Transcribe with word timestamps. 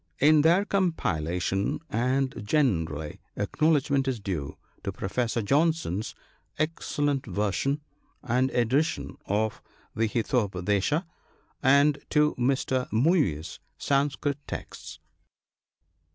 In 0.17 0.41
their 0.41 0.65
compilation, 0.65 1.79
and 1.87 2.41
generally, 2.43 3.19
acknowledgment 3.35 4.07
is 4.07 4.19
due 4.19 4.57
to 4.83 4.91
Professor 4.91 5.43
Johnson's 5.43 6.15
excellent 6.57 7.27
version 7.27 7.81
and 8.23 8.49
edition 8.49 9.15
of 9.27 9.61
the" 9.95 10.09
Hitopadesa," 10.09 11.05
and 11.61 12.03
to 12.09 12.33
Mr. 12.33 12.91
Muir's" 12.91 13.59
Sanskrit 13.77 14.39
Texts." 14.47 14.97